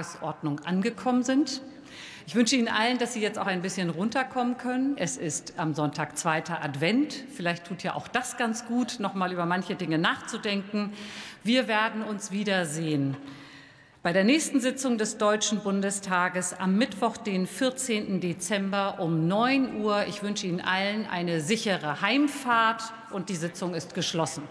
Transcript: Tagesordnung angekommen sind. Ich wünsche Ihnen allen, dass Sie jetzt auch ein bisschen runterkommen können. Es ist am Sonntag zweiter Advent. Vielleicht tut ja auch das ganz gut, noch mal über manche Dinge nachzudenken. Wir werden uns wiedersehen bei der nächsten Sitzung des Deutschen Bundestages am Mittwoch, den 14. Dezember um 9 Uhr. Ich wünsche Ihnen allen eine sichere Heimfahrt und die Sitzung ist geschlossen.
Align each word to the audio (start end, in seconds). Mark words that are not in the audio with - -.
Tagesordnung 0.00 0.60
angekommen 0.60 1.22
sind. 1.22 1.60
Ich 2.26 2.34
wünsche 2.34 2.56
Ihnen 2.56 2.68
allen, 2.68 2.98
dass 2.98 3.12
Sie 3.12 3.20
jetzt 3.20 3.38
auch 3.38 3.46
ein 3.46 3.60
bisschen 3.60 3.90
runterkommen 3.90 4.56
können. 4.56 4.96
Es 4.96 5.16
ist 5.16 5.54
am 5.58 5.74
Sonntag 5.74 6.16
zweiter 6.16 6.62
Advent. 6.64 7.12
Vielleicht 7.34 7.66
tut 7.66 7.82
ja 7.82 7.94
auch 7.94 8.08
das 8.08 8.36
ganz 8.36 8.66
gut, 8.66 9.00
noch 9.00 9.14
mal 9.14 9.32
über 9.32 9.46
manche 9.46 9.74
Dinge 9.74 9.98
nachzudenken. 9.98 10.92
Wir 11.44 11.68
werden 11.68 12.02
uns 12.02 12.30
wiedersehen 12.30 13.16
bei 14.02 14.14
der 14.14 14.24
nächsten 14.24 14.60
Sitzung 14.60 14.96
des 14.96 15.18
Deutschen 15.18 15.60
Bundestages 15.60 16.54
am 16.58 16.78
Mittwoch, 16.78 17.18
den 17.18 17.46
14. 17.46 18.20
Dezember 18.20 19.00
um 19.00 19.28
9 19.28 19.82
Uhr. 19.82 20.06
Ich 20.08 20.22
wünsche 20.22 20.46
Ihnen 20.46 20.62
allen 20.62 21.06
eine 21.06 21.42
sichere 21.42 22.00
Heimfahrt 22.00 22.82
und 23.10 23.28
die 23.28 23.36
Sitzung 23.36 23.74
ist 23.74 23.94
geschlossen. 23.94 24.44